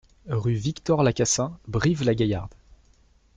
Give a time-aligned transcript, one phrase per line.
[0.29, 2.49] Rue Victor Lacassin, Brive-la-Gaillarde